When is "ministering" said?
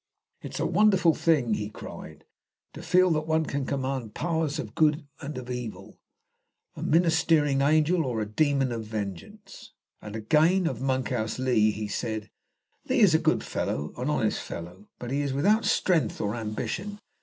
6.81-7.61